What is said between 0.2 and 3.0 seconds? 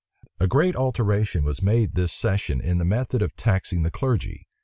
A great alteration was made this session in the